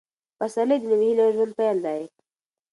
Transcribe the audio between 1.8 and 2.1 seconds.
دی.